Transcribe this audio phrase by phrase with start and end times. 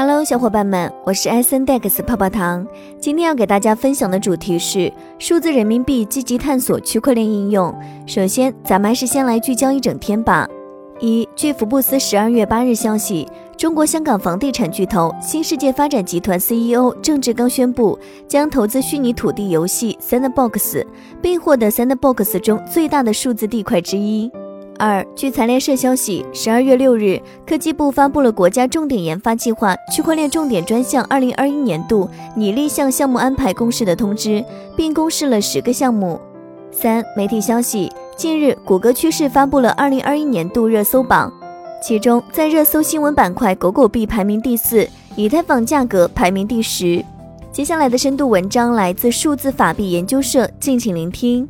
[0.00, 2.64] Hello，小伙伴们，我是艾森 Dex 泡泡糖。
[3.00, 7.74] 今天要给大家分享的主题是数字人民币积极探索区块链应用。
[8.06, 10.46] 首先，咱们还是先来聚焦一整天吧。
[11.00, 13.26] 一，据福布斯十二月八日消息，
[13.56, 20.86] 中国香港房地产巨头新世界发展集团 CEO 郑志刚宣布，将投资虚拟土地游戏 Sandbox，
[21.20, 24.30] 并获得 Sandbox 中最大的数字地块之一。
[24.78, 34.44] 二，据财联社消息，十二月六日，科技部发布了国家重点研发计划区块链重点专项二零二一年度拟立项项目安排公示的通知，
[34.76, 36.20] 并公示了十个项目。
[36.70, 41.32] 三，媒体消息，近日，谷歌趋势发布了二零二一年度热搜榜，
[41.82, 47.04] 其中在热搜新闻板块，狗狗币排名第四，以太坊价格排名第十。
[47.50, 51.48] 接下来的深度文章来自数字法币研究社，敬请聆听。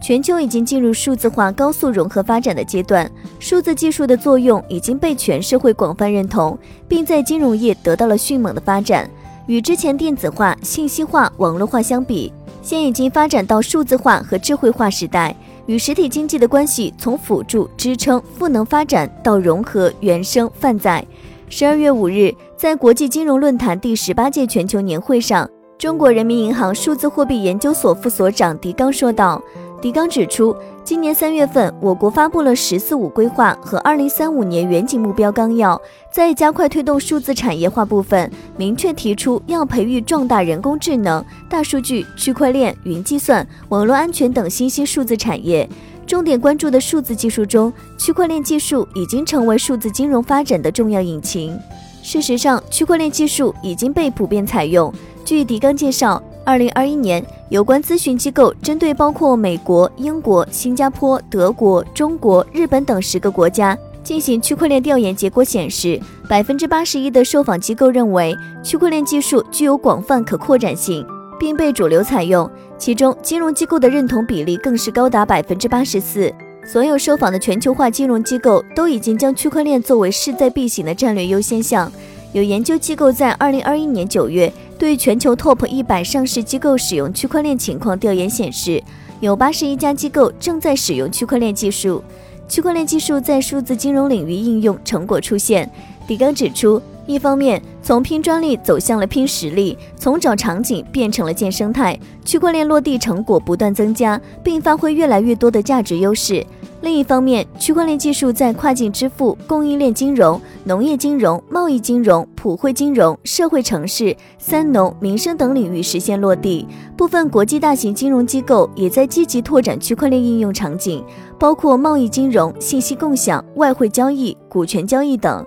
[0.00, 3.10] 全球已经进入数字化高速融合发展的阶段，
[3.40, 6.56] 数字技术的作用已经被全社会广泛认同，
[6.86, 9.10] 并在金融业得到了迅猛的发展。
[9.46, 15.34] 与之前电子化、信息化、网络化相比，现已经发展到数字化和智慧化时代。
[15.66, 21.04] 与实体经济的关系从辅助、支撑、赋能发展到融合、原生、泛在。
[21.48, 29.42] 十二月五日，在国际金融论坛第十八届全球年会上，中国人民银行数字货币研究所副所长狄刚说道。
[29.82, 45.68] 狄刚指出，今年三月份，我国发布了“十四五”规划和二零三五年远景目标纲要，在加快推动数字产业化部分，明确提出要培育壮大人工智能、大数据、区块链、云计算、网络安全等新兴数字产业。
[46.06, 51.56] 重点关注的数字技术中，区块链技术已经成为数字金融发展的重要引擎。
[52.02, 54.92] 事实上，区块链技术已经被普遍采用。
[55.24, 56.22] 据狄刚介绍。
[56.46, 68.32] 二零二一年，有关咨询机构针对包括美国、英国、新加坡、德国、中国、日本等十个国家进行区块链调研，结果显示，百分之八十一的受访机构认为
[68.62, 71.04] 区块链技术具有广泛可扩展性，
[71.36, 72.48] 并被主流采用。
[72.78, 76.32] 其中，金融机构的认同比例更是高达百分之八十四。
[76.64, 81.90] 所有受访的全球化金融机构都已经将区块链作为势在必行的战略优先项。
[82.32, 84.52] 有研究机构在二零二一年九月。
[84.78, 88.82] 对全球 TOP 一百上市机构使用区块链情况调研显示，
[89.20, 92.02] 有八十一家机构正在使用区块链技术。
[92.46, 95.68] 区块链技术在数字金融领域应用成果出现。
[96.08, 106.44] 李刚指出，一方面从拼专利走向了拼实力，从找场景变成了建生态，区块链落地成果不断增加，并发挥越来越多的价值优势。
[106.86, 116.64] 另一方面，区块链技术在跨境支付、供应链金融、农业金融、贸易金融、普惠金融、社会城市、三农、民生等领域实现落地。
[116.96, 121.04] 部分国际大型金融机构也在积极拓展区块链应用场景，
[121.40, 125.44] 包括贸易金融、信息共享、外汇交易、股权交易等。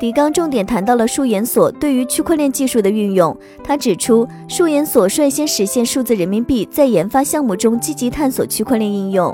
[0.00, 3.36] 狄刚重点谈到了数研所对于区块链技术的运用。
[3.62, 9.32] 他指出，数研所率先实现数字人民币在研发项目中积极探索区块链应用。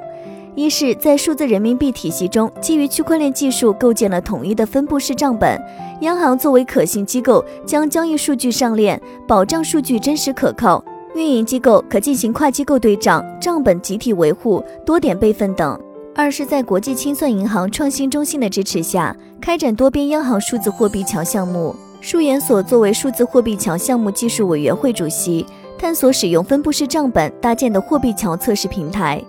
[0.57, 5.61] 一是，在数字人民币体系中，基于区块链技术构建了统一的分布式账本。
[6.01, 10.83] 央行作为可信机构，将交易数据上链，保障数据真实可靠。
[11.15, 15.79] 运营机构可进行跨机构对账、账本集体维护、多点备份等。
[16.15, 21.77] 二是，在国际清算银行创新中心的支持下，开展多边央行数字货币桥项目。
[22.01, 25.45] 数研所作为数字货币桥项目技术委员会主席，
[25.79, 29.23] 探索使用分布式账本搭建的货币桥测试平台。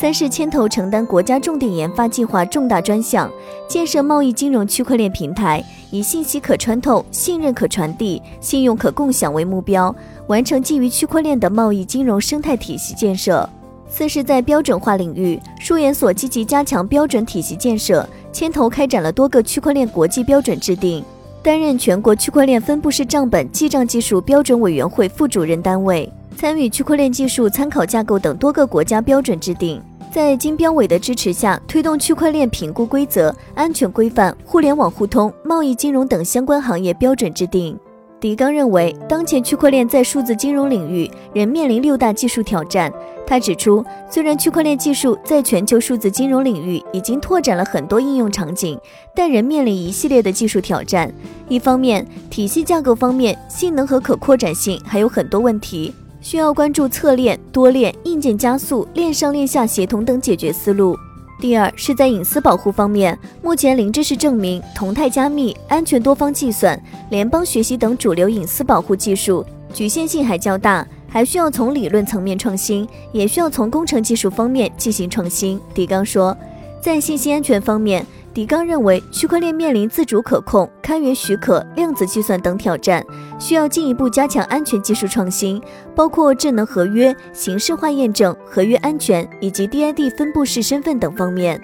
[0.00, 3.28] 三是牵头承担国家重点研发计划重大专项，
[3.66, 5.60] 建设贸易金融区块链平台，
[5.90, 9.92] 以信息可穿透、信任可传递、信用可共享为目标，
[10.28, 13.50] 完成基于区块链的贸易金融生态体系建设。
[13.88, 21.04] 四是，在标准化领域，数研所积极加强标准体系建设，牵头开展了多个区块链国际标准制定，
[21.42, 29.82] 担任全国区块链分布式账本记账技术标准委员会副主任单位，参与区块链技术参考架构等多个国家标准制定。
[30.10, 37.78] 在金标委的支持下，推动区块链评估规则、安全规范、互联网互通、贸易金融等相关行业标准制定。
[38.20, 42.92] 狄刚认为，当前区块链在数字金融领域仍面临六大技术挑战。
[43.24, 48.76] 他指出，虽然区块链技术在全球数字金融领域已经拓展了很多应用场景，
[49.14, 51.12] 但仍面临一系列的技术挑战。
[51.48, 55.94] 一方面，体系架构方面，性能和可扩展性还有很多问题。
[56.30, 60.94] 需要关注侧链、多链、硬件加速、链上链下协同等解决思路。
[61.40, 66.78] 第二是在隐私保护方面，目前零知识证明、同态加密、安全多方计算、
[67.08, 69.42] 联邦学习等主流隐私保护技术
[69.72, 75.58] 局限性还较大，还需要从理论层面创新，也需要从工程技术方面进行创新。
[75.76, 76.36] 李刚说，
[76.82, 78.06] 在信息安全方面。
[78.38, 83.04] 狄刚认为，区块链面临自主可控、开源许可、量子计算等挑战，
[83.36, 85.60] 需要进一步加强安全技术创新，
[85.92, 91.60] 包括智能合约、形式化验证、合约安全以及 DID 分布式身份等方面。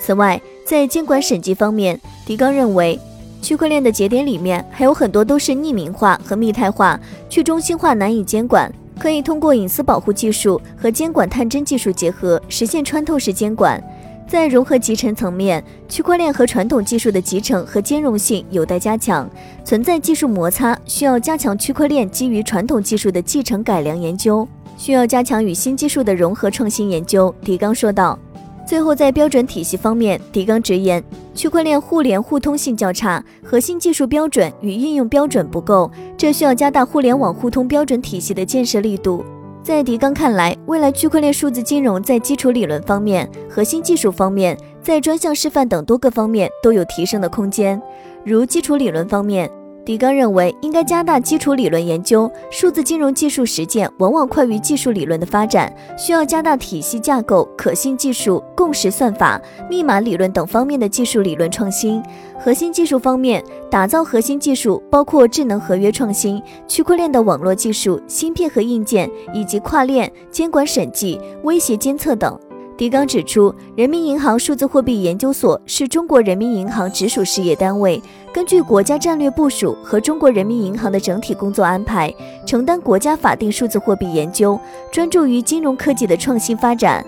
[0.00, 1.96] 此外，在监管审计方面，
[2.26, 2.98] 狄刚认为，
[3.40, 8.68] 区块链的节点里面还有很多都是匿名化和密态化，去中心化难以监管，
[8.98, 13.80] 可以通过隐私保护技术和监管探针技术结合，实现穿透式监管。
[14.28, 19.28] 在融合集成层面，区块链和传统技术的集成和兼容性有待加强，
[19.64, 24.46] 存在技术摩擦，需要加强区块链基于传统技术的继承改良研究，
[24.76, 27.32] 需要加强与新技术的融合创新研究。
[27.42, 28.18] 狄刚说道。
[28.66, 31.00] 最后，在标准体系方面，狄刚直言，
[31.36, 35.88] 区块链互联互通性较差，核心技术标准与应用标准不够，
[36.18, 39.24] 这需要加大互联网互通标准体系的建设力度。
[39.66, 47.82] 在狄刚看来，未来区块链数字金融在基础理论方面、核心技术方面、在专项示范等多个方面都有提升的空间。
[48.24, 49.50] 如基础理论方面，
[49.86, 59.40] 狄刚认为应该加大基础理论研究，数字金融技术实践往往快于技术理论的发展，需要加大体系架构、可信技术、共识算法、
[59.70, 62.02] 密码理论等方面的技术理论创新。
[62.36, 63.40] 核心技术方面，
[63.70, 72.36] 打造核心技术包括智能合约创新、区块链的网络技术、芯片和硬件，以及跨链监管审计、威胁监测等。
[72.76, 78.00] 狄刚指出，人民银行数字货币研究所是中国人民银行直属事业单位，
[78.34, 82.14] 根据国家战略部署和中国人民银行的整体工作安排，
[82.46, 84.60] 承担国家法定数字货币研究，
[84.92, 87.02] 专注于金融科技的创新发展。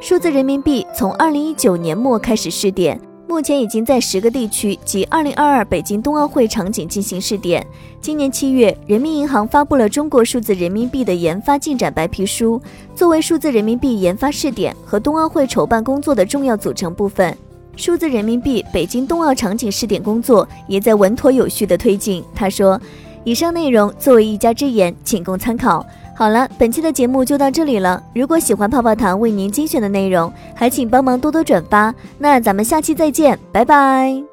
[0.00, 3.00] 数字人民币从二零一九年末开始试点。
[3.32, 7.66] 目前已经在十个地区及二零二二北京冬奥会场景进行试点。
[7.98, 12.60] 今年七月，人民银行发布了中国数字人民币的研发进展白皮书，
[12.94, 17.34] 作为数字人民币研发试点和冬奥会筹办工作的重要组成部分。
[17.74, 22.22] 数字人民币北京冬奥场景试点工作也在稳妥有序的推进。
[22.34, 22.78] 他说
[23.24, 25.84] ：“以上内容作为一家之言，仅供参考。”
[26.14, 28.00] 好了，本期的节目就到这里了。
[28.14, 31.92] 如果喜欢泡泡糖为您精选的内容，还请帮忙多多转发。
[32.18, 34.31] 那咱们下期再见，拜拜。